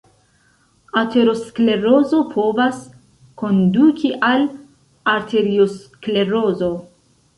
[1.01, 2.81] Aterosklerozo povas
[3.43, 4.49] konduki al
[5.15, 6.73] arteriosklerozo.